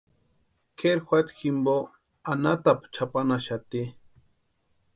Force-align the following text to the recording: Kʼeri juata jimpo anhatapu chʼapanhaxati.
Kʼeri 0.77 1.01
juata 1.05 1.33
jimpo 1.39 1.75
anhatapu 2.31 2.85
chʼapanhaxati. 2.93 3.81